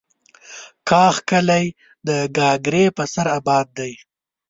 کلاخ 0.87 1.15
کلي 1.29 1.65
د 2.07 2.09
گاگرې 2.37 2.85
په 2.97 3.03
سر 3.13 3.27
اباد 3.39 3.67
دی. 3.77 3.93